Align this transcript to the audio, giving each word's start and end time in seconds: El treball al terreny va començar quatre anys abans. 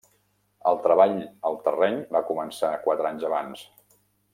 El 0.69 0.79
treball 0.85 1.13
al 1.51 1.59
terreny 1.67 2.01
va 2.19 2.25
començar 2.33 2.75
quatre 2.89 3.13
anys 3.15 3.31
abans. 3.33 3.67